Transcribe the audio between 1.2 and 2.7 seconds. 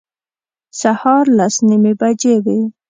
لس نیمې بجې وې.